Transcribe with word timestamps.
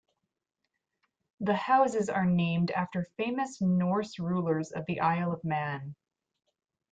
The 1.41 1.53
houses 1.53 2.09
are 2.09 2.25
named 2.25 2.71
after 2.71 3.03
famous 3.17 3.61
Norse 3.61 4.17
rulers 4.17 4.71
of 4.71 4.87
the 4.87 4.99
Isle 5.01 5.31
of 5.31 5.43
Man. 5.43 5.93